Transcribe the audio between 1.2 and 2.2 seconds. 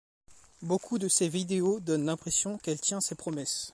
vidéos donnent